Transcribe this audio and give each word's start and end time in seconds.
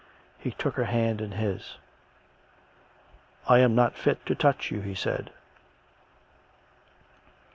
He 0.39 0.49
took 0.49 0.77
her 0.77 0.85
hand 0.85 1.21
in 1.21 1.33
his." 1.33 1.77
I 3.47 3.59
am 3.59 3.75
not 3.75 3.93
fit 3.95 4.25
to 4.25 4.33
touch 4.33 4.71
you," 4.71 4.81
he 4.81 4.95
said. 4.95 5.29